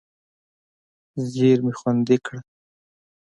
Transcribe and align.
زېرمې 1.31 1.73
خوندي 1.79 2.17
کړه. 2.25 2.39